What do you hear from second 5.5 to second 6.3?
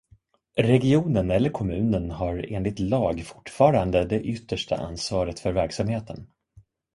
verksamheten.